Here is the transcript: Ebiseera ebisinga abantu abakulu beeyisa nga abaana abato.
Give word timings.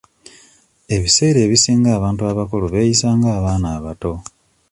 Ebiseera 0.95 1.39
ebisinga 1.45 1.89
abantu 1.97 2.21
abakulu 2.31 2.65
beeyisa 2.73 3.07
nga 3.17 3.29
abaana 3.37 3.67
abato. 3.77 4.13